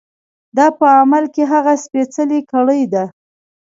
دا 0.57 0.67
په 0.77 0.85
عمل 0.99 1.25
کې 1.33 1.43
هغه 1.53 1.73
سپېڅلې 1.85 2.39
کړۍ 2.51 2.83
ده. 2.93 3.03